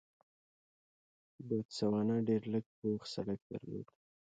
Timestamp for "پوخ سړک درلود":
2.79-3.87